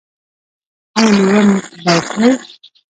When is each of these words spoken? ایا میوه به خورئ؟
ایا 0.97 1.11
میوه 1.17 1.41
به 1.83 1.95
خورئ؟ 2.07 2.29